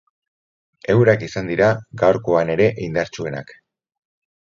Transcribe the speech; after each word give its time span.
Eurak 0.93 1.27
izan 1.27 1.53
dira 1.53 1.69
gaurkoan 2.05 2.53
ere 2.57 2.71
indartsuenak. 2.89 3.59